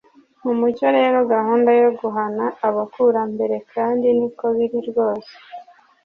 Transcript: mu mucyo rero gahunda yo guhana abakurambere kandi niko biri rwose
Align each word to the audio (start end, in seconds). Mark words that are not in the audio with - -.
mu 0.43 0.53
mucyo 0.59 0.87
rero 0.97 1.17
gahunda 1.33 1.69
yo 1.81 1.89
guhana 1.99 2.45
abakurambere 2.67 3.57
kandi 3.73 4.07
niko 4.17 4.45
biri 4.55 4.79
rwose 4.89 5.33